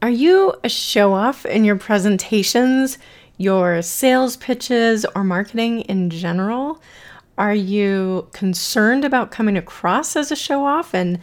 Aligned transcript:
Are 0.00 0.10
you 0.10 0.54
a 0.62 0.68
show 0.68 1.12
off 1.12 1.44
in 1.44 1.64
your 1.64 1.74
presentations, 1.74 2.98
your 3.36 3.82
sales 3.82 4.36
pitches, 4.36 5.04
or 5.16 5.24
marketing 5.24 5.80
in 5.82 6.08
general? 6.08 6.80
Are 7.36 7.54
you 7.54 8.28
concerned 8.32 9.04
about 9.04 9.32
coming 9.32 9.56
across 9.56 10.14
as 10.14 10.30
a 10.30 10.36
show 10.36 10.64
off 10.64 10.94
and 10.94 11.18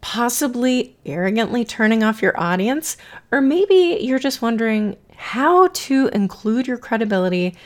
possibly 0.00 0.96
arrogantly 1.04 1.66
turning 1.66 2.02
off 2.02 2.22
your 2.22 2.38
audience? 2.40 2.96
Or 3.30 3.42
maybe 3.42 3.98
you're 4.00 4.18
just 4.18 4.40
wondering 4.40 4.96
how 5.14 5.68
to 5.68 6.08
include 6.14 6.66
your 6.66 6.78
credibility 6.78 7.56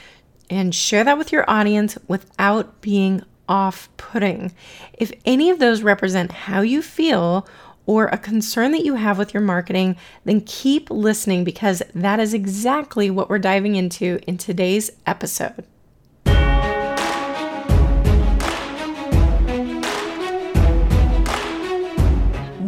and 0.50 0.74
share 0.74 1.04
that 1.04 1.18
with 1.18 1.30
your 1.30 1.48
audience 1.48 1.96
without 2.08 2.80
being 2.80 3.22
off 3.48 3.88
putting. 3.96 4.52
If 4.94 5.12
any 5.24 5.50
of 5.50 5.60
those 5.60 5.82
represent 5.82 6.32
how 6.32 6.62
you 6.62 6.82
feel 6.82 7.46
or 7.86 8.06
a 8.06 8.18
concern 8.18 8.72
that 8.72 8.84
you 8.84 8.94
have 8.94 9.18
with 9.18 9.34
your 9.34 9.42
marketing, 9.42 9.96
then 10.24 10.40
keep 10.42 10.90
listening 10.90 11.44
because 11.44 11.82
that 11.94 12.20
is 12.20 12.34
exactly 12.34 13.10
what 13.10 13.28
we're 13.28 13.38
diving 13.38 13.74
into 13.76 14.20
in 14.26 14.38
today's 14.38 14.90
episode. 15.06 15.64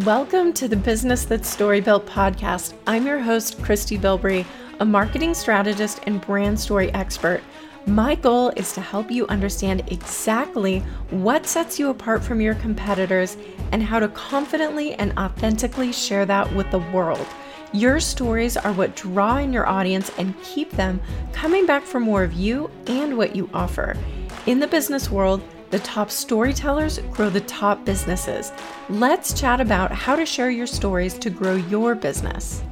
Welcome 0.05 0.53
to 0.55 0.69
the 0.69 0.77
Business 0.77 1.25
That's 1.25 1.49
Story 1.49 1.81
Built 1.81 2.05
podcast. 2.05 2.75
I'm 2.87 3.07
your 3.07 3.21
host, 3.21 3.63
Christy 3.63 3.97
Bilbrey, 3.97 4.45
a 4.81 4.85
marketing 4.85 5.33
strategist 5.33 6.01
and 6.03 6.21
brand 6.21 6.61
story 6.61 6.93
expert. 6.93 7.43
My 7.87 8.15
goal 8.15 8.49
is 8.57 8.73
to 8.73 8.81
help 8.81 9.11
you 9.11 9.27
understand 9.27 9.83
exactly 9.89 10.79
what 11.11 11.45
sets 11.45 11.79
you 11.79 11.91
apart 11.91 12.25
from 12.25 12.41
your 12.41 12.55
competitors 12.55 13.37
and 13.73 13.83
how 13.83 13.99
to 13.99 14.09
confidently 14.09 14.95
and 14.95 15.13
authentically 15.19 15.93
share 15.93 16.25
that 16.25 16.51
with 16.55 16.71
the 16.71 16.79
world. 16.79 17.27
Your 17.75 18.01
stories 18.01 18.57
are 18.57 18.73
what 18.73 18.97
draw 18.97 19.37
in 19.37 19.53
your 19.53 19.69
audience 19.69 20.11
and 20.17 20.41
keep 20.43 20.71
them 20.71 20.99
coming 21.33 21.67
back 21.67 21.83
for 21.83 22.01
more 22.01 22.23
of 22.23 22.33
you 22.33 22.71
and 22.87 23.19
what 23.19 23.37
you 23.37 23.51
offer. 23.53 23.99
In 24.47 24.61
the 24.61 24.67
business 24.67 25.11
world, 25.11 25.43
the 25.71 25.81
top 25.81 26.11
storytellers 26.11 27.01
grow 27.11 27.29
the 27.29 27.43
top 27.43 27.85
businesses. 27.85 28.51
Let's 28.89 29.39
chat 29.39 29.61
about 29.61 29.93
how 29.93 30.17
to 30.17 30.25
share 30.25 30.51
your 30.51 30.67
stories 30.67 31.19
to 31.19 31.29
grow 31.29 31.57
your 31.57 31.95
business. 31.95 32.63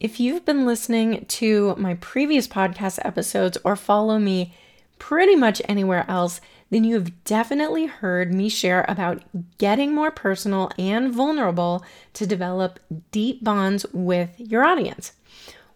If 0.00 0.20
you've 0.20 0.44
been 0.44 0.64
listening 0.64 1.24
to 1.26 1.74
my 1.76 1.94
previous 1.94 2.46
podcast 2.46 3.00
episodes 3.04 3.58
or 3.64 3.74
follow 3.74 4.20
me 4.20 4.54
pretty 5.00 5.34
much 5.34 5.60
anywhere 5.68 6.04
else, 6.08 6.40
then 6.70 6.84
you 6.84 6.94
have 6.94 7.24
definitely 7.24 7.86
heard 7.86 8.32
me 8.32 8.48
share 8.48 8.84
about 8.86 9.22
getting 9.58 9.92
more 9.92 10.12
personal 10.12 10.70
and 10.78 11.12
vulnerable 11.12 11.84
to 12.12 12.28
develop 12.28 12.78
deep 13.10 13.42
bonds 13.42 13.86
with 13.92 14.38
your 14.38 14.62
audience. 14.62 15.14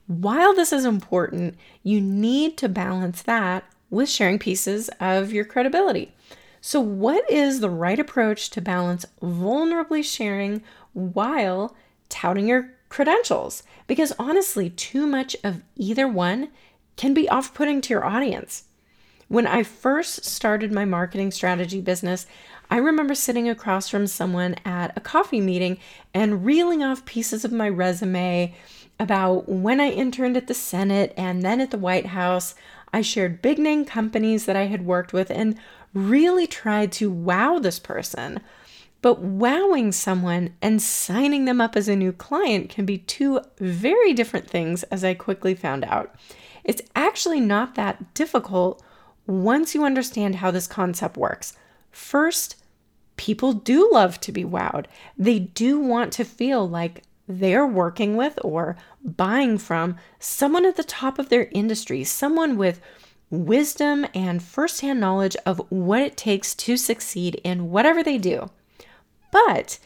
While 0.07 0.55
this 0.55 0.73
is 0.73 0.85
important, 0.85 1.57
you 1.83 2.01
need 2.01 2.57
to 2.59 2.69
balance 2.69 3.23
that 3.23 3.65
with 3.91 4.09
sharing 4.09 4.39
pieces 4.39 4.89
of 5.01 5.33
your 5.33 5.45
credibility. 5.45 6.15
So, 6.61 6.81
what 6.81 7.29
is 7.29 7.59
the 7.59 7.71
right 7.71 7.99
approach 7.99 8.51
to 8.51 8.61
balance 8.61 9.05
vulnerably 9.21 10.05
sharing 10.05 10.63
while 10.93 11.75
touting 12.09 12.47
your 12.47 12.71
credentials 12.93 13.63
because 13.87 14.13
honestly, 14.19 14.69
too 14.69 15.07
much 15.07 15.35
of 15.43 15.63
either 15.77 16.07
one 16.07 16.51
can 16.97 17.15
be 17.15 17.27
off 17.31 17.55
putting 17.55 17.81
to 17.81 17.95
your 17.95 18.05
audience. 18.05 18.65
When 19.29 19.47
I 19.47 19.63
first 19.63 20.27
started 20.27 20.71
my 20.71 20.85
marketing 20.85 21.31
strategy 21.31 21.81
business, 21.81 22.27
I 22.71 22.77
remember 22.77 23.15
sitting 23.15 23.49
across 23.49 23.89
from 23.89 24.07
someone 24.07 24.57
at 24.67 24.95
a 24.95 25.01
coffee 25.01 25.41
meeting 25.41 25.79
and 26.13 26.45
reeling 26.45 26.83
off 26.83 27.07
pieces 27.07 27.47
of 27.47 27.51
my 27.51 27.67
resume 27.67 28.55
about 29.01 29.49
when 29.49 29.81
I 29.81 29.89
interned 29.89 30.37
at 30.37 30.47
the 30.47 30.55
Senate 30.55 31.15
and 31.17 31.43
then 31.43 31.63
at 31.63 31.71
the 31.71 31.79
White 31.79 32.07
House. 32.07 32.55
I 32.93 33.01
shared 33.01 33.41
big 33.41 33.59
name 33.59 33.87
companies 33.87 34.45
that 34.45 34.55
I 34.55 34.67
had 34.67 34.85
worked 34.85 35.15
with 35.15 35.31
and 35.31 35.57
really 35.95 36.47
tried 36.47 36.93
to 36.93 37.11
wow 37.11 37.59
this 37.59 37.79
person 37.79 38.41
but 39.03 39.21
wowing 39.21 39.93
someone 39.93 40.55
and 40.63 40.81
signing 40.81 41.45
them 41.45 41.61
up 41.61 41.77
as 41.77 41.89
a 41.89 41.97
new 41.97 42.13
client 42.13 42.71
can 42.71 42.87
be 42.87 42.99
two 42.99 43.41
very 43.59 44.15
different 44.15 44.49
things, 44.49 44.85
as 44.85 45.05
I 45.05 45.15
quickly 45.15 45.55
found 45.55 45.85
out. 45.85 46.15
It's 46.65 46.83
actually 46.95 47.41
not 47.41 47.75
that 47.75 48.15
difficult 48.15 48.83
once 49.27 49.75
you 49.75 49.85
understand 49.85 50.37
how 50.37 50.51
this 50.51 50.67
concept 50.67 51.17
works. 51.17 51.55
First, 51.91 52.57
people 53.17 53.53
do 53.53 53.91
love 53.93 54.21
to 54.21 54.33
be 54.33 54.45
wowed, 54.45 54.87
they 55.19 55.39
do 55.39 55.79
want 55.79 56.13
to 56.15 56.25
feel 56.25 56.67
like 56.69 57.03
they're 57.29 57.67
working 57.67 58.17
with 58.17 58.39
or 58.43 58.77
buying 59.05 59.59
from 59.59 59.97
someone 60.19 60.65
at 60.65 60.77
the 60.77 60.85
top 60.85 61.19
of 61.19 61.29
their 61.29 61.49
industry, 61.53 62.05
someone 62.05 62.57
with 62.57 62.81
wisdom 63.31 64.07
and 64.15 64.43
firsthand 64.43 65.01
knowledge 65.01 65.37
of 65.47 65.61
what 65.71 66.01
it 66.01 66.17
takes 66.17 66.55
to 66.55 66.77
succeed 66.77 67.41
in 67.43 67.71
whatever 67.71 68.03
they 68.03 68.19
do. 68.19 68.51
But 69.33 69.81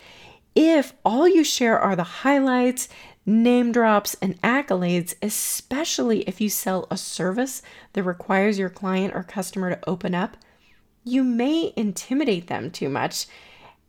if 0.54 0.92
all 1.02 1.26
you 1.26 1.42
share 1.42 1.78
are 1.78 1.96
the 1.96 2.02
highlights, 2.02 2.90
name 3.24 3.72
drops, 3.72 4.14
and 4.20 4.40
accolades, 4.42 5.14
especially 5.22 6.20
if 6.22 6.40
you 6.40 6.50
sell 6.50 6.86
a 6.90 6.98
service 6.98 7.62
that 7.94 8.02
requires 8.02 8.58
your 8.58 8.68
client 8.68 9.14
or 9.14 9.22
customer 9.22 9.70
to 9.70 9.88
open 9.88 10.14
up, 10.14 10.36
you 11.04 11.24
may 11.24 11.72
intimidate 11.76 12.48
them 12.48 12.70
too 12.70 12.90
much 12.90 13.26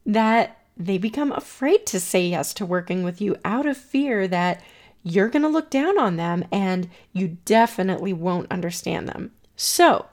that 0.06 0.62
they 0.78 0.98
become 0.98 1.32
afraid 1.32 1.86
to 1.88 2.00
say 2.00 2.28
yes 2.28 2.54
to 2.54 2.66
working 2.66 3.04
with 3.04 3.20
you 3.20 3.36
out 3.44 3.66
of 3.66 3.76
fear 3.76 4.28
that 4.28 4.62
you're 5.04 5.30
going 5.30 5.42
to 5.42 5.48
look 5.48 5.70
down 5.70 5.98
on 5.98 6.18
them 6.18 6.46
and 6.52 6.90
you 7.14 7.38
definitely 7.46 8.14
won't 8.14 8.52
understand 8.52 9.08
them. 9.08 9.32
So, 9.56 10.06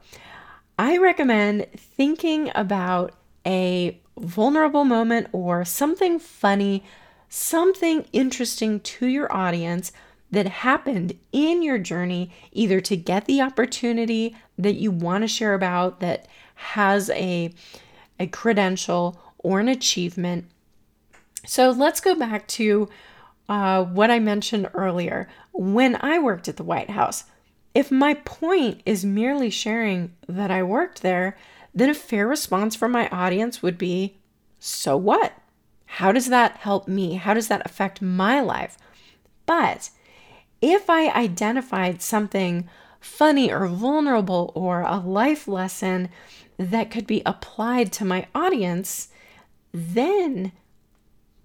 I 0.79 0.97
recommend 0.97 1.67
thinking 1.77 2.51
about 2.55 3.13
a 3.47 4.01
vulnerable 4.19 4.85
moment 4.85 5.29
or 5.33 5.65
something 5.65 6.19
funny, 6.19 6.85
something 7.29 8.07
interesting 8.13 8.81
to 8.81 9.07
your 9.07 9.33
audience 9.35 9.93
that 10.31 10.47
happened 10.47 11.19
in 11.33 11.63
your 11.63 11.79
journey, 11.79 12.31
either 12.53 12.81
to 12.81 12.97
get 12.97 13.27
the 13.27 13.41
opportunity 13.41 14.37
that 14.59 14.75
you 14.75 14.91
want 14.91 15.23
to 15.23 15.29
share 15.29 15.55
about 15.55 16.01
that 16.01 16.27
has 16.55 17.11
a, 17.11 17.53
a 18.19 18.27
credential 18.27 19.21
or 19.39 19.61
an 19.61 19.69
achievement. 19.69 20.47
So 21.47 21.71
let's 21.71 22.01
go 22.01 22.15
back 22.15 22.49
to 22.49 22.89
uh, 23.49 23.85
what 23.85 24.11
I 24.11 24.19
mentioned 24.19 24.71
earlier. 24.75 25.29
When 25.53 25.97
I 26.01 26.19
worked 26.19 26.49
at 26.49 26.57
the 26.57 26.65
White 26.65 26.91
House, 26.91 27.25
if 27.75 27.91
my 27.91 28.15
point 28.15 28.81
is 28.87 29.05
merely 29.05 29.51
sharing 29.51 30.15
that 30.29 30.51
I 30.51 30.63
worked 30.63 31.03
there, 31.03 31.37
then 31.75 31.91
a 31.91 31.95
fair 31.95 32.27
response 32.27 32.77
from 32.77 32.93
my 32.93 33.09
audience 33.09 33.63
would 33.63 33.77
be 33.77 34.17
so 34.59 34.97
what? 34.97 35.35
How 35.87 36.13
does 36.13 36.29
that 36.29 36.57
help 36.59 36.89
me? 36.89 37.15
How 37.15 37.35
does 37.35 37.49
that 37.49 37.65
affect 37.67 38.01
my 38.01 38.41
life? 38.41 38.79
But 39.47 39.91
if 40.63 40.89
I 40.89 41.11
identified 41.11 42.01
something 42.01 42.69
funny 43.01 43.53
or 43.53 43.67
vulnerable 43.67 44.51
or 44.55 44.81
a 44.81 44.97
life 44.97 45.47
lesson 45.47 46.09
that 46.57 46.91
could 46.91 47.07
be 47.07 47.23
applied 47.27 47.93
to 47.93 48.05
my 48.05 48.27
audience, 48.35 49.09
then 49.73 50.53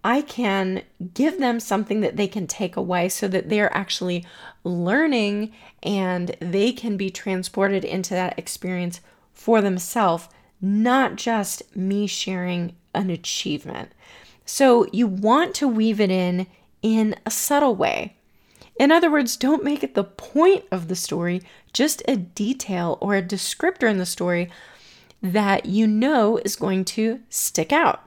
I 0.03 0.21
can 0.21 0.83
give 1.13 1.39
them 1.39 1.59
something 1.59 1.99
that 2.01 2.15
they 2.15 2.27
can 2.27 2.47
take 2.47 2.77
away 2.77 3.09
so 3.09 3.27
that 3.27 3.49
they're 3.49 3.75
actually 3.75 4.25
learning 4.63 5.51
and 5.83 6.35
they 6.39 6.71
can 6.71 6.95
be 6.95 7.09
transported 7.09 7.83
into 7.83 8.13
that 8.13 8.39
experience 8.39 9.01
for 9.39 9.61
themselves, 9.61 10.27
not 10.59 11.15
just 11.15 11.73
me 11.73 12.05
sharing 12.07 12.75
an 12.93 13.09
achievement. 13.09 13.89
So 14.45 14.85
you 14.91 15.07
want 15.07 15.55
to 15.55 15.67
weave 15.67 16.01
it 16.01 16.11
in 16.11 16.45
in 16.81 17.15
a 17.25 17.31
subtle 17.31 17.73
way. 17.73 18.17
In 18.77 18.91
other 18.91 19.09
words, 19.09 19.37
don't 19.37 19.63
make 19.63 19.81
it 19.81 19.95
the 19.95 20.03
point 20.03 20.65
of 20.71 20.89
the 20.89 20.95
story, 20.95 21.41
just 21.71 22.01
a 22.05 22.17
detail 22.17 22.97
or 22.99 23.15
a 23.15 23.23
descriptor 23.23 23.89
in 23.89 23.97
the 23.97 24.05
story 24.05 24.51
that 25.21 25.65
you 25.65 25.87
know 25.87 26.37
is 26.43 26.57
going 26.57 26.83
to 26.85 27.21
stick 27.29 27.71
out. 27.71 28.03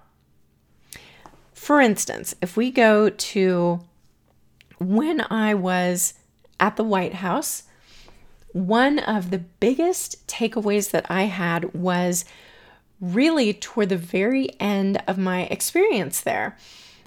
For 1.55 1.81
instance, 1.81 2.34
if 2.43 2.58
we 2.58 2.70
go 2.70 3.08
to 3.08 3.81
when 4.79 5.25
I 5.31 5.55
was 5.55 6.14
at 6.61 6.76
the 6.76 6.84
White 6.84 7.14
House, 7.14 7.64
one 8.52 8.99
of 8.99 9.31
the 9.31 9.38
biggest 9.38 10.26
takeaways 10.26 10.90
that 10.90 11.06
I 11.10 11.22
had 11.22 11.75
was 11.75 12.25
really 13.00 13.52
toward 13.52 13.88
the 13.88 13.96
very 13.96 14.49
end 14.60 15.02
of 15.06 15.19
my 15.19 15.43
experience 15.44 16.20
there. 16.20 16.56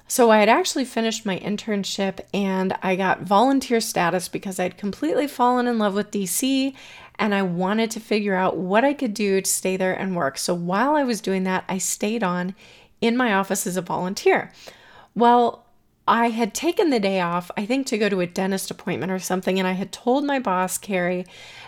So 0.07 0.29
I 0.29 0.39
had 0.39 0.49
actually 0.49 0.85
finished 0.85 1.25
my 1.25 1.39
internship 1.39 2.19
and 2.33 2.77
I 2.83 2.95
got 2.95 3.21
volunteer 3.21 3.81
status 3.81 4.27
because 4.27 4.59
I'd 4.59 4.77
completely 4.77 5.27
fallen 5.27 5.65
in 5.65 5.79
love 5.79 5.95
with 5.95 6.11
DC 6.11 6.75
and 7.17 7.33
I 7.33 7.41
wanted 7.41 7.89
to 7.91 7.99
figure 7.99 8.35
out 8.35 8.57
what 8.57 8.83
I 8.85 8.93
could 8.93 9.13
do 9.13 9.41
to 9.41 9.49
stay 9.49 9.77
there 9.77 9.93
and 9.93 10.15
work. 10.15 10.37
So 10.37 10.53
while 10.53 10.95
I 10.95 11.03
was 11.03 11.21
doing 11.21 11.43
that, 11.43 11.63
I 11.67 11.79
stayed 11.79 12.23
on 12.23 12.53
in 13.01 13.17
my 13.17 13.33
office 13.33 13.65
as 13.65 13.77
a 13.77 13.81
volunteer. 13.81 14.51
Well, 15.15 15.64
I 16.07 16.29
had 16.29 16.53
taken 16.53 16.91
the 16.91 16.99
day 16.99 17.19
off, 17.19 17.49
I 17.57 17.65
think 17.65 17.87
to 17.87 17.97
go 17.97 18.09
to 18.09 18.21
a 18.21 18.27
dentist 18.27 18.69
appointment 18.69 19.11
or 19.11 19.19
something, 19.19 19.57
and 19.57 19.67
I 19.67 19.71
had 19.71 19.91
told 19.91 20.23
my 20.23 20.39
boss, 20.39 20.77
Carrie, 20.77 21.25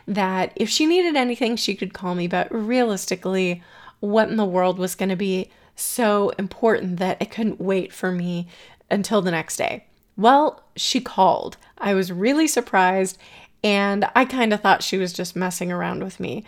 that 0.07 0.54
if 0.56 0.69
she 0.69 0.86
needed 0.86 1.16
anything, 1.16 1.56
she 1.56 1.75
could 1.75 1.94
call 1.94 2.13
me. 2.13 2.28
But 2.28 2.54
realistically, 2.54 3.63
what 4.00 4.30
in 4.30 4.38
the 4.38 4.45
world 4.45 4.78
was 4.78 4.95
going 4.95 5.10
to 5.10 5.16
be 5.16 5.50
so 5.75 6.30
important 6.38 6.98
that 6.98 7.22
it 7.22 7.31
couldn't 7.31 7.60
wait 7.60 7.92
for 7.92 8.12
me 8.12 8.48
until 8.92 9.22
the 9.22 9.31
next 9.31 9.57
day? 9.57 9.86
Well, 10.16 10.63
she 10.75 11.01
called. 11.01 11.57
I 11.78 11.94
was 11.94 12.12
really 12.12 12.48
surprised, 12.48 13.18
and 13.63 14.07
I 14.16 14.25
kind 14.25 14.54
of 14.54 14.62
thought 14.62 14.83
she 14.83 14.98
was 14.98 15.13
just 15.13 15.36
messing 15.36 15.72
around 15.72 16.04
with 16.04 16.19
me. 16.19 16.44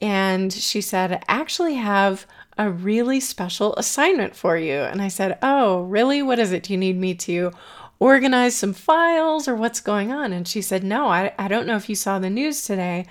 And 0.00 0.52
she 0.52 0.80
said, 0.80 1.12
I 1.12 1.22
actually 1.28 1.74
have 1.74 2.26
a 2.56 2.70
really 2.70 3.20
special 3.20 3.74
assignment 3.76 4.34
for 4.36 4.56
you. 4.56 4.74
And 4.74 5.02
I 5.02 5.08
said, 5.08 5.38
Oh, 5.42 5.82
really? 5.82 6.22
What 6.22 6.38
is 6.38 6.52
it? 6.52 6.64
Do 6.64 6.72
you 6.72 6.78
need 6.78 6.98
me 6.98 7.14
to 7.14 7.52
organize 7.98 8.54
some 8.54 8.72
files 8.72 9.48
or 9.48 9.54
what's 9.54 9.80
going 9.80 10.12
on? 10.12 10.32
And 10.32 10.46
she 10.46 10.62
said, 10.62 10.84
No, 10.84 11.08
I, 11.08 11.32
I 11.38 11.48
don't 11.48 11.66
know 11.66 11.76
if 11.76 11.88
you 11.88 11.94
saw 11.94 12.18
the 12.18 12.30
news 12.30 12.64
today, 12.64 13.06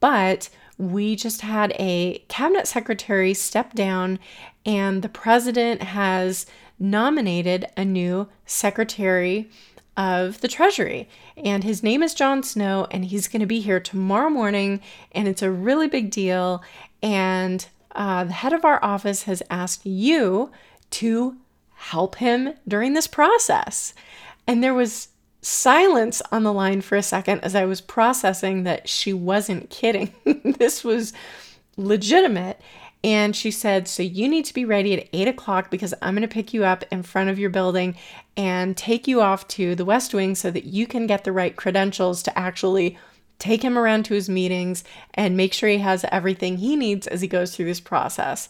but 0.00 0.48
we 0.78 1.16
just 1.16 1.42
had 1.42 1.74
a 1.78 2.18
cabinet 2.28 2.66
secretary 2.66 3.34
step 3.34 3.72
down, 3.74 4.18
and 4.66 5.02
the 5.02 5.08
president 5.08 5.82
has 5.82 6.46
nominated 6.78 7.66
a 7.76 7.84
new 7.84 8.28
secretary 8.46 9.48
of 9.96 10.40
the 10.40 10.48
Treasury. 10.48 11.08
And 11.36 11.62
his 11.62 11.82
name 11.82 12.02
is 12.02 12.14
John 12.14 12.42
Snow, 12.42 12.86
and 12.90 13.04
he's 13.04 13.28
going 13.28 13.40
to 13.40 13.46
be 13.46 13.60
here 13.60 13.80
tomorrow 13.80 14.30
morning, 14.30 14.80
and 15.12 15.28
it's 15.28 15.42
a 15.42 15.50
really 15.50 15.88
big 15.88 16.10
deal. 16.10 16.62
And 17.02 17.64
uh, 17.94 18.24
the 18.24 18.32
head 18.32 18.52
of 18.52 18.64
our 18.64 18.82
office 18.84 19.24
has 19.24 19.42
asked 19.50 19.86
you 19.86 20.50
to 20.90 21.36
help 21.74 22.16
him 22.16 22.54
during 22.66 22.94
this 22.94 23.06
process. 23.06 23.94
And 24.46 24.62
there 24.62 24.74
was 24.74 25.08
silence 25.42 26.22
on 26.30 26.44
the 26.44 26.52
line 26.52 26.80
for 26.80 26.96
a 26.96 27.02
second 27.02 27.40
as 27.40 27.54
I 27.54 27.64
was 27.64 27.80
processing 27.80 28.62
that 28.62 28.88
she 28.88 29.12
wasn't 29.12 29.70
kidding. 29.70 30.14
this 30.44 30.84
was 30.84 31.12
legitimate. 31.76 32.60
And 33.04 33.34
she 33.34 33.50
said, 33.50 33.88
So 33.88 34.02
you 34.02 34.28
need 34.28 34.44
to 34.44 34.54
be 34.54 34.64
ready 34.64 34.94
at 34.94 35.08
eight 35.12 35.26
o'clock 35.26 35.70
because 35.70 35.92
I'm 36.00 36.14
going 36.14 36.22
to 36.22 36.28
pick 36.28 36.54
you 36.54 36.64
up 36.64 36.84
in 36.92 37.02
front 37.02 37.30
of 37.30 37.38
your 37.38 37.50
building 37.50 37.96
and 38.36 38.76
take 38.76 39.08
you 39.08 39.20
off 39.20 39.48
to 39.48 39.74
the 39.74 39.84
West 39.84 40.14
Wing 40.14 40.36
so 40.36 40.50
that 40.52 40.64
you 40.64 40.86
can 40.86 41.08
get 41.08 41.24
the 41.24 41.32
right 41.32 41.56
credentials 41.56 42.22
to 42.22 42.38
actually 42.38 42.96
take 43.42 43.64
him 43.64 43.76
around 43.76 44.04
to 44.04 44.14
his 44.14 44.28
meetings 44.28 44.84
and 45.14 45.36
make 45.36 45.52
sure 45.52 45.68
he 45.68 45.78
has 45.78 46.04
everything 46.12 46.58
he 46.58 46.76
needs 46.76 47.08
as 47.08 47.20
he 47.20 47.26
goes 47.26 47.54
through 47.54 47.64
this 47.64 47.80
process. 47.80 48.48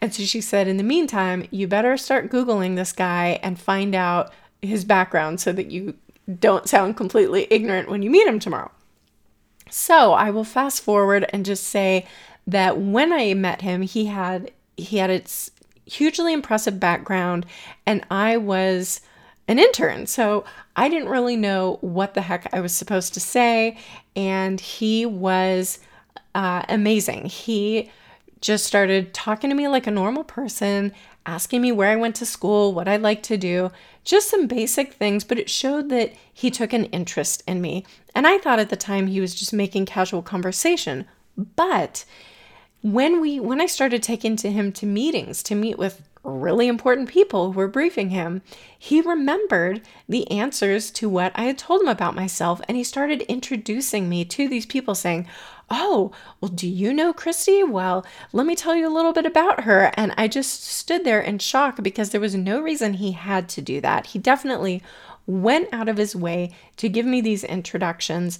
And 0.00 0.12
so 0.12 0.24
she 0.24 0.40
said, 0.40 0.66
In 0.66 0.78
the 0.78 0.82
meantime, 0.82 1.46
you 1.52 1.68
better 1.68 1.96
start 1.96 2.28
Googling 2.28 2.74
this 2.74 2.92
guy 2.92 3.38
and 3.44 3.58
find 3.58 3.94
out 3.94 4.32
his 4.60 4.84
background 4.84 5.40
so 5.40 5.52
that 5.52 5.70
you 5.70 5.94
don't 6.40 6.68
sound 6.68 6.96
completely 6.96 7.46
ignorant 7.50 7.88
when 7.88 8.02
you 8.02 8.10
meet 8.10 8.26
him 8.26 8.40
tomorrow. 8.40 8.72
So 9.70 10.12
I 10.12 10.30
will 10.30 10.44
fast 10.44 10.82
forward 10.82 11.24
and 11.32 11.46
just 11.46 11.64
say 11.64 12.04
that 12.48 12.78
when 12.78 13.12
I 13.12 13.34
met 13.34 13.62
him, 13.62 13.82
he 13.82 14.06
had 14.06 14.50
he 14.76 14.98
had 14.98 15.10
its 15.10 15.52
hugely 15.86 16.32
impressive 16.32 16.80
background, 16.80 17.46
and 17.86 18.04
I 18.10 18.38
was 18.38 19.02
an 19.52 19.58
intern. 19.58 20.06
So 20.06 20.44
I 20.74 20.88
didn't 20.88 21.08
really 21.08 21.36
know 21.36 21.78
what 21.80 22.14
the 22.14 22.22
heck 22.22 22.52
I 22.52 22.60
was 22.60 22.74
supposed 22.74 23.14
to 23.14 23.20
say, 23.20 23.78
and 24.16 24.58
he 24.60 25.06
was 25.06 25.78
uh, 26.34 26.62
amazing. 26.68 27.26
He 27.26 27.90
just 28.40 28.66
started 28.66 29.14
talking 29.14 29.50
to 29.50 29.56
me 29.56 29.68
like 29.68 29.86
a 29.86 29.92
normal 29.92 30.24
person, 30.24 30.92
asking 31.26 31.62
me 31.62 31.70
where 31.70 31.90
I 31.90 31.96
went 31.96 32.16
to 32.16 32.26
school, 32.26 32.72
what 32.72 32.88
I 32.88 32.96
like 32.96 33.22
to 33.24 33.36
do, 33.36 33.70
just 34.04 34.28
some 34.28 34.48
basic 34.48 34.94
things, 34.94 35.22
but 35.22 35.38
it 35.38 35.48
showed 35.48 35.88
that 35.90 36.12
he 36.32 36.50
took 36.50 36.72
an 36.72 36.86
interest 36.86 37.44
in 37.46 37.60
me. 37.60 37.84
And 38.14 38.26
I 38.26 38.38
thought 38.38 38.58
at 38.58 38.70
the 38.70 38.76
time 38.76 39.06
he 39.06 39.20
was 39.20 39.34
just 39.34 39.52
making 39.52 39.86
casual 39.86 40.22
conversation. 40.22 41.06
But 41.36 42.04
when 42.82 43.20
we 43.20 43.38
when 43.38 43.60
I 43.60 43.66
started 43.66 44.02
taking 44.02 44.34
to 44.36 44.50
him 44.50 44.72
to 44.72 44.86
meetings 44.86 45.42
to 45.44 45.54
meet 45.54 45.78
with 45.78 46.02
really 46.24 46.68
important 46.68 47.08
people 47.08 47.52
who 47.52 47.58
were 47.58 47.68
briefing 47.68 48.10
him, 48.10 48.42
he 48.78 49.00
remembered 49.00 49.82
the 50.08 50.30
answers 50.30 50.90
to 50.92 51.08
what 51.08 51.32
I 51.34 51.44
had 51.44 51.58
told 51.58 51.82
him 51.82 51.88
about 51.88 52.14
myself 52.14 52.60
and 52.68 52.76
he 52.76 52.84
started 52.84 53.22
introducing 53.22 54.08
me 54.08 54.24
to 54.26 54.48
these 54.48 54.66
people 54.66 54.94
saying, 54.94 55.26
Oh, 55.74 56.12
well, 56.40 56.50
do 56.50 56.68
you 56.68 56.92
know 56.92 57.14
Christy? 57.14 57.62
Well, 57.64 58.04
let 58.32 58.46
me 58.46 58.54
tell 58.54 58.76
you 58.76 58.86
a 58.86 58.92
little 58.92 59.14
bit 59.14 59.24
about 59.24 59.64
her. 59.64 59.90
And 59.94 60.12
I 60.18 60.28
just 60.28 60.64
stood 60.64 61.02
there 61.02 61.20
in 61.20 61.38
shock 61.38 61.82
because 61.82 62.10
there 62.10 62.20
was 62.20 62.34
no 62.34 62.60
reason 62.60 62.94
he 62.94 63.12
had 63.12 63.48
to 63.50 63.62
do 63.62 63.80
that. 63.80 64.08
He 64.08 64.18
definitely 64.18 64.82
went 65.26 65.72
out 65.72 65.88
of 65.88 65.96
his 65.96 66.14
way 66.14 66.50
to 66.76 66.90
give 66.90 67.06
me 67.06 67.22
these 67.22 67.42
introductions 67.42 68.38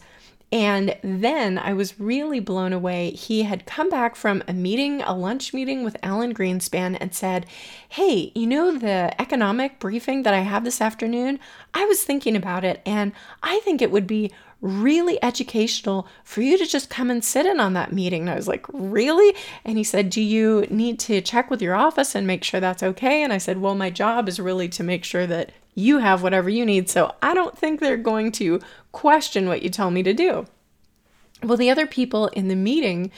and 0.52 0.94
then 1.02 1.56
I 1.56 1.72
was 1.72 1.98
really 1.98 2.38
blown 2.38 2.74
away. 2.74 3.12
He 3.12 3.44
had 3.44 3.64
come 3.64 3.88
back 3.88 4.14
from 4.14 4.44
a 4.46 4.52
meeting, 4.52 5.00
a 5.00 5.16
lunch 5.16 5.54
meeting 5.54 5.82
with 5.82 5.96
Alan 6.02 6.34
Greenspan, 6.34 6.98
and 7.00 7.14
said, 7.14 7.46
Hey, 7.88 8.30
you 8.34 8.46
know 8.46 8.76
the 8.76 9.18
economic 9.18 9.78
briefing 9.78 10.24
that 10.24 10.34
I 10.34 10.40
have 10.40 10.64
this 10.64 10.82
afternoon? 10.82 11.40
I 11.72 11.86
was 11.86 12.04
thinking 12.04 12.36
about 12.36 12.64
it, 12.64 12.82
and 12.84 13.12
I 13.42 13.60
think 13.60 13.80
it 13.80 13.90
would 13.90 14.06
be 14.06 14.30
really 14.62 15.22
educational 15.22 16.06
for 16.24 16.40
you 16.40 16.56
to 16.56 16.64
just 16.64 16.88
come 16.88 17.10
and 17.10 17.22
sit 17.22 17.44
in 17.44 17.60
on 17.60 17.74
that 17.74 17.92
meeting. 17.92 18.22
And 18.22 18.30
I 18.30 18.36
was 18.36 18.48
like, 18.48 18.64
Really? 18.72 19.34
And 19.64 19.76
he 19.76 19.84
said, 19.84 20.08
Do 20.08 20.22
you 20.22 20.66
need 20.70 20.98
to 21.00 21.20
check 21.20 21.50
with 21.50 21.60
your 21.60 21.74
office 21.74 22.14
and 22.14 22.26
make 22.26 22.44
sure 22.44 22.60
that's 22.60 22.82
okay? 22.82 23.22
And 23.22 23.32
I 23.32 23.38
said, 23.38 23.58
Well, 23.60 23.74
my 23.74 23.90
job 23.90 24.28
is 24.28 24.40
really 24.40 24.68
to 24.70 24.82
make 24.82 25.04
sure 25.04 25.26
that 25.26 25.52
you 25.74 25.98
have 25.98 26.22
whatever 26.22 26.48
you 26.48 26.64
need. 26.64 26.88
So 26.88 27.14
I 27.22 27.34
don't 27.34 27.58
think 27.58 27.80
they're 27.80 27.96
going 27.96 28.32
to 28.32 28.60
question 28.92 29.48
what 29.48 29.62
you 29.62 29.68
tell 29.68 29.90
me 29.90 30.02
to 30.02 30.14
do. 30.14 30.46
Well, 31.42 31.56
the 31.56 31.70
other 31.70 31.86
people 31.86 32.28
in 32.28 32.48
the 32.48 32.56
meeting 32.56 33.10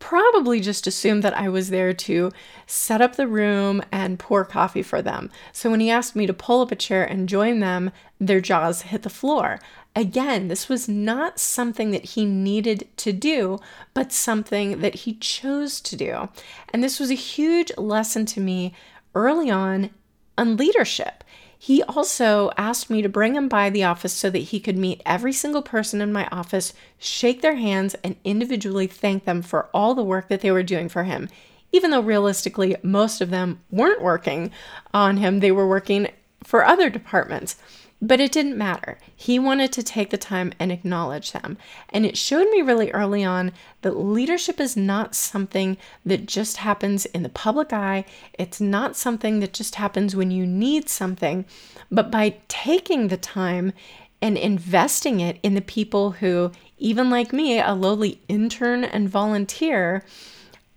probably 0.00 0.58
just 0.58 0.88
assumed 0.88 1.22
that 1.22 1.36
I 1.36 1.48
was 1.48 1.70
there 1.70 1.92
to 1.92 2.32
set 2.66 3.00
up 3.00 3.14
the 3.14 3.28
room 3.28 3.82
and 3.92 4.18
pour 4.18 4.44
coffee 4.44 4.82
for 4.82 5.00
them. 5.00 5.30
So 5.52 5.70
when 5.70 5.78
he 5.78 5.90
asked 5.90 6.16
me 6.16 6.26
to 6.26 6.34
pull 6.34 6.62
up 6.62 6.72
a 6.72 6.76
chair 6.76 7.04
and 7.04 7.28
join 7.28 7.60
them, 7.60 7.92
their 8.18 8.40
jaws 8.40 8.82
hit 8.82 9.02
the 9.02 9.10
floor. 9.10 9.60
Again, 9.94 10.48
this 10.48 10.68
was 10.68 10.88
not 10.88 11.38
something 11.38 11.90
that 11.90 12.04
he 12.04 12.24
needed 12.24 12.88
to 12.96 13.12
do, 13.12 13.58
but 13.94 14.12
something 14.12 14.80
that 14.80 14.94
he 14.96 15.14
chose 15.14 15.80
to 15.82 15.96
do. 15.96 16.28
And 16.72 16.82
this 16.82 16.98
was 16.98 17.10
a 17.10 17.14
huge 17.14 17.70
lesson 17.76 18.26
to 18.26 18.40
me 18.40 18.74
early 19.14 19.50
on 19.50 19.90
on 20.38 20.56
leadership. 20.56 21.22
He 21.62 21.82
also 21.82 22.50
asked 22.56 22.88
me 22.88 23.02
to 23.02 23.08
bring 23.10 23.36
him 23.36 23.46
by 23.46 23.68
the 23.68 23.84
office 23.84 24.14
so 24.14 24.30
that 24.30 24.38
he 24.38 24.60
could 24.60 24.78
meet 24.78 25.02
every 25.04 25.34
single 25.34 25.60
person 25.60 26.00
in 26.00 26.10
my 26.10 26.26
office, 26.32 26.72
shake 26.98 27.42
their 27.42 27.56
hands, 27.56 27.94
and 28.02 28.16
individually 28.24 28.86
thank 28.86 29.26
them 29.26 29.42
for 29.42 29.68
all 29.74 29.94
the 29.94 30.02
work 30.02 30.28
that 30.28 30.40
they 30.40 30.50
were 30.50 30.62
doing 30.62 30.88
for 30.88 31.04
him. 31.04 31.28
Even 31.70 31.90
though 31.90 32.00
realistically, 32.00 32.76
most 32.82 33.20
of 33.20 33.28
them 33.28 33.60
weren't 33.70 34.00
working 34.00 34.50
on 34.94 35.18
him, 35.18 35.40
they 35.40 35.52
were 35.52 35.68
working 35.68 36.08
for 36.42 36.64
other 36.64 36.88
departments. 36.88 37.56
But 38.02 38.20
it 38.20 38.32
didn't 38.32 38.56
matter. 38.56 38.98
He 39.14 39.38
wanted 39.38 39.72
to 39.72 39.82
take 39.82 40.08
the 40.08 40.16
time 40.16 40.52
and 40.58 40.72
acknowledge 40.72 41.32
them. 41.32 41.58
And 41.90 42.06
it 42.06 42.16
showed 42.16 42.48
me 42.50 42.62
really 42.62 42.90
early 42.92 43.24
on 43.24 43.52
that 43.82 43.98
leadership 43.98 44.58
is 44.58 44.76
not 44.76 45.14
something 45.14 45.76
that 46.06 46.26
just 46.26 46.58
happens 46.58 47.04
in 47.06 47.22
the 47.22 47.28
public 47.28 47.72
eye. 47.74 48.06
It's 48.34 48.60
not 48.60 48.96
something 48.96 49.40
that 49.40 49.52
just 49.52 49.74
happens 49.74 50.16
when 50.16 50.30
you 50.30 50.46
need 50.46 50.88
something. 50.88 51.44
But 51.90 52.10
by 52.10 52.36
taking 52.48 53.08
the 53.08 53.18
time 53.18 53.74
and 54.22 54.38
investing 54.38 55.20
it 55.20 55.38
in 55.42 55.54
the 55.54 55.60
people 55.60 56.12
who, 56.12 56.52
even 56.78 57.10
like 57.10 57.32
me, 57.34 57.60
a 57.60 57.74
lowly 57.74 58.20
intern 58.28 58.84
and 58.84 59.10
volunteer, 59.10 60.04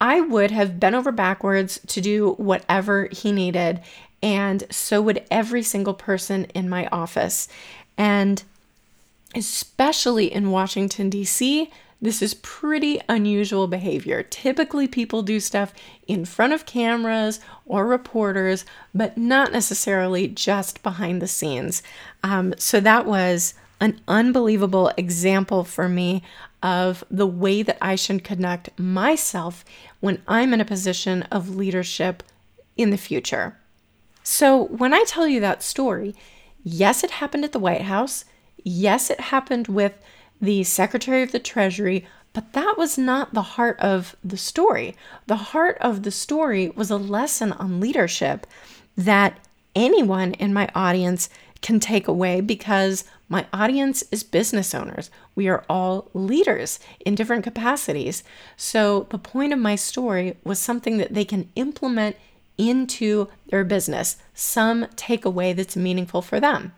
I 0.02 0.20
would 0.20 0.52
have 0.52 0.80
bent 0.80 0.96
over 0.96 1.14
backwards 1.14 1.80
to 1.88 2.02
do 2.02 2.34
whatever 2.34 3.08
he 3.12 3.32
needed 3.32 3.82
and 4.24 4.64
so 4.72 5.02
would 5.02 5.26
every 5.30 5.62
single 5.62 5.94
person 5.94 6.46
in 6.56 6.70
my 6.70 6.88
office. 6.88 7.50
And 7.98 8.42
especially 9.36 10.34
in 10.34 10.50
Washington, 10.50 11.10
D.C., 11.10 11.70
this 12.02 12.22
is 12.22 12.34
pretty 12.34 13.00
unusual 13.08 13.68
behavior. 13.68 14.24
Typically, 14.24 14.88
people 14.88 15.24
do 15.24 15.40
stuff 15.40 15.74
in 16.08 16.26
front 16.26 16.52
of 16.52 16.66
cameras 16.66 17.40
or 17.66 17.86
reporters, 17.86 18.66
but 18.94 19.18
not 19.18 19.52
necessarily 19.52 20.28
just 20.28 20.84
behind 20.84 21.22
the 21.22 21.28
scenes. 21.28 21.82
Um, 22.24 22.54
so, 22.58 22.80
that 22.80 23.06
was 23.06 23.54
an 23.80 24.02
unbelievable 24.08 24.92
example 24.98 25.64
for 25.64 25.88
me 25.88 26.24
of 26.62 27.04
the 27.12 27.28
way 27.28 27.62
that 27.62 27.78
I 27.82 27.96
should 27.96 28.24
conduct 28.24 28.78
myself 28.78 29.64
when 30.00 30.22
I'm 30.28 30.54
in 30.54 30.62
a 30.62 30.66
position 30.66 31.24
of 31.24 31.56
leadership 31.56 32.24
in 32.78 32.90
the 32.90 32.98
future. 32.98 33.58
So, 34.24 34.66
when 34.66 34.94
I 34.94 35.04
tell 35.04 35.28
you 35.28 35.40
that 35.42 35.62
story, 35.62 36.16
yes, 36.64 37.04
it 37.04 37.12
happened 37.12 37.44
at 37.44 37.52
the 37.52 37.60
White 37.60 37.82
House. 37.82 38.26
Yes, 38.64 39.10
it 39.10 39.20
happened 39.20 39.68
with 39.68 39.94
the 40.42 40.64
Secretary 40.64 41.22
of 41.22 41.32
the 41.32 41.40
Treasury, 41.40 42.06
but 42.32 42.54
that 42.54 42.76
was 42.78 42.98
not 42.98 43.34
the 43.34 43.42
heart 43.42 43.80
of 43.80 44.16
the 44.24 44.38
story. 44.38 44.96
The 45.28 45.36
heart 45.36 45.78
of 45.82 46.04
the 46.04 46.12
story 46.12 46.70
was 46.70 46.90
a 46.90 46.98
lesson 46.98 47.52
on 47.54 47.80
leadership 47.80 48.48
that 48.96 49.40
anyone 49.76 50.34
in 50.34 50.54
my 50.54 50.70
audience 50.74 51.30
can 51.62 51.80
take 51.80 52.08
away 52.08 52.42
because 52.42 53.06
my 53.30 53.46
audience 53.54 54.04
is 54.12 54.24
business 54.24 54.76
owners. 54.76 55.10
We 55.34 55.48
are 55.48 55.64
all 55.70 56.10
leaders 56.14 56.80
in 57.06 57.16
different 57.16 57.44
capacities. 57.44 58.24
So, 58.58 59.08
the 59.10 59.18
point 59.18 59.54
of 59.54 59.60
my 59.60 59.76
story 59.76 60.38
was 60.44 60.60
something 60.60 60.98
that 60.98 61.14
they 61.14 61.26
can 61.26 61.50
implement 61.56 62.16
into 62.58 63.28
their 63.50 63.64
business, 63.64 64.18
some 64.34 64.86
takeaway 64.96 65.56
that's 65.56 65.76
meaningful 65.76 66.22
for 66.22 66.40
them. 66.40 66.74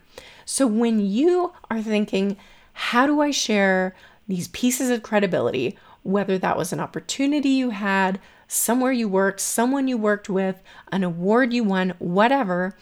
So, 0.45 0.67
when 0.67 0.99
you 0.99 1.53
are 1.69 1.81
thinking, 1.81 2.37
how 2.73 3.07
do 3.07 3.21
I 3.21 3.31
share 3.31 3.95
these 4.27 4.47
pieces 4.49 4.89
of 4.89 5.03
credibility, 5.03 5.77
whether 6.03 6.37
that 6.37 6.57
was 6.57 6.71
an 6.71 6.79
opportunity 6.79 7.49
you 7.49 7.71
had, 7.71 8.19
somewhere 8.47 8.91
you 8.91 9.07
worked, 9.07 9.39
someone 9.39 9.87
you 9.87 9.97
worked 9.97 10.29
with, 10.29 10.61
an 10.91 11.03
award 11.03 11.53
you 11.53 11.63
won, 11.63 11.93
whatever, 11.99 12.75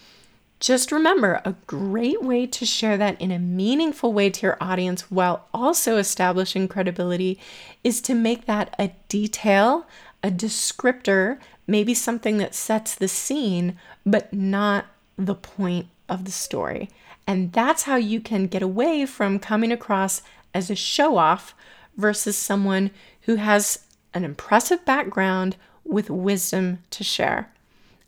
just 0.60 0.94
remember 0.94 1.42
a 1.44 1.56
great 1.68 2.24
way 2.24 2.46
to 2.48 2.66
share 2.66 2.98
that 2.98 3.20
in 3.20 3.32
a 3.32 3.40
meaningful 3.40 4.14
way 4.14 4.30
to 4.30 4.48
your 4.48 4.58
audience 4.62 5.12
while 5.12 5.48
also 5.54 5.98
establishing 5.98 6.70
credibility 6.70 7.38
is 7.84 8.00
to 8.02 8.16
make 8.16 8.46
that 8.46 8.74
a 8.80 8.92
detail, 9.10 9.86
a 10.24 10.32
descriptor, 10.32 11.38
maybe 11.68 11.94
something 11.94 12.38
that 12.38 12.56
sets 12.56 12.96
the 12.96 13.08
scene, 13.08 13.78
but 14.06 14.34
not 14.34 14.86
the 15.18 15.36
point 15.36 15.88
of 16.10 16.26
the 16.26 16.32
story. 16.32 16.90
And 17.26 17.54
that's 17.54 17.84
how 17.84 17.96
you 17.96 18.20
can 18.20 18.48
get 18.48 18.62
away 18.62 19.06
from 19.06 19.40
coming 19.40 19.72
across 19.72 20.22
as 20.54 20.70
a 20.70 20.76
show 20.76 21.18
off 21.18 21.56
versus 21.96 22.38
someone 22.38 22.92
who 23.22 23.36
has 23.36 23.86
an 24.14 24.24
impressive 24.24 24.84
background 24.86 25.56
with 25.84 26.10
wisdom 26.10 26.80
to 26.92 27.04
share. 27.04 27.52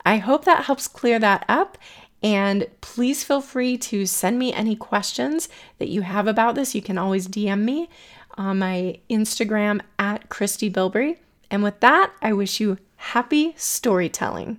I 0.04 0.18
hope 0.18 0.44
that 0.44 0.64
helps 0.64 0.86
clear 0.86 1.18
that 1.18 1.44
up. 1.48 1.78
And 2.22 2.66
please 2.80 3.24
feel 3.24 3.40
free 3.40 3.76
to 3.78 4.06
send 4.06 4.38
me 4.38 4.52
any 4.52 4.74
questions 4.74 5.48
that 5.78 5.88
you 5.88 6.02
have 6.02 6.26
about 6.26 6.54
this. 6.54 6.74
You 6.74 6.82
can 6.82 6.98
always 6.98 7.28
DM 7.28 7.62
me 7.62 7.88
on 8.36 8.58
my 8.58 8.98
Instagram 9.10 9.80
at 9.98 10.28
Christy 10.28 10.70
Bilbrey. 10.70 11.18
And 11.50 11.62
with 11.62 11.80
that, 11.80 12.12
I 12.22 12.32
wish 12.32 12.60
you 12.60 12.78
happy 12.96 13.54
storytelling. 13.56 14.58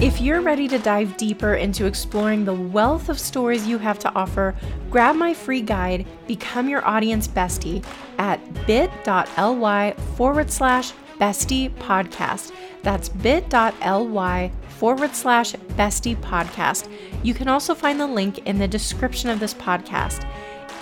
If 0.00 0.18
you're 0.18 0.40
ready 0.40 0.66
to 0.68 0.78
dive 0.78 1.18
deeper 1.18 1.56
into 1.56 1.84
exploring 1.84 2.46
the 2.46 2.54
wealth 2.54 3.10
of 3.10 3.18
stories 3.18 3.66
you 3.66 3.76
have 3.76 3.98
to 3.98 4.14
offer, 4.14 4.54
grab 4.88 5.14
my 5.14 5.34
free 5.34 5.60
guide, 5.60 6.06
Become 6.26 6.70
Your 6.70 6.82
Audience 6.86 7.28
Bestie, 7.28 7.84
at 8.16 8.40
bit.ly 8.66 9.92
forward 10.16 10.50
slash 10.50 10.92
bestie 11.20 11.70
podcast. 11.76 12.52
That's 12.82 13.10
bit.ly 13.10 14.50
forward 14.68 15.14
slash 15.14 15.52
bestie 15.52 16.16
podcast. 16.16 16.90
You 17.22 17.34
can 17.34 17.48
also 17.48 17.74
find 17.74 18.00
the 18.00 18.06
link 18.06 18.38
in 18.46 18.58
the 18.58 18.66
description 18.66 19.28
of 19.28 19.38
this 19.38 19.52
podcast. 19.52 20.26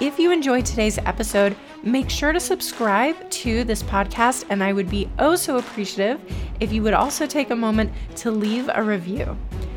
If 0.00 0.20
you 0.20 0.30
enjoyed 0.30 0.64
today's 0.64 0.98
episode, 0.98 1.56
make 1.82 2.08
sure 2.08 2.32
to 2.32 2.38
subscribe 2.38 3.27
to 3.42 3.62
this 3.64 3.82
podcast, 3.82 4.44
and 4.50 4.64
I 4.64 4.72
would 4.72 4.90
be 4.90 5.08
oh 5.18 5.36
so 5.36 5.58
appreciative 5.58 6.20
if 6.60 6.72
you 6.72 6.82
would 6.82 6.94
also 6.94 7.26
take 7.26 7.50
a 7.50 7.56
moment 7.56 7.92
to 8.16 8.30
leave 8.30 8.68
a 8.72 8.82
review. 8.82 9.36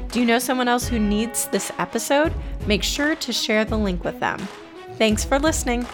Do 0.10 0.20
you 0.20 0.26
know 0.26 0.40
someone 0.40 0.68
else 0.68 0.88
who 0.88 1.00
needs 1.00 1.46
this 1.48 1.72
episode? 1.78 2.34
Make 2.66 2.84
sure 2.84 3.16
to 3.16 3.32
share 3.32 3.64
the 3.64 3.78
link 3.78 4.04
with 4.04 4.20
them. 4.20 4.40
Thanks 4.98 5.24
for 5.24 5.38
listening. 5.40 5.86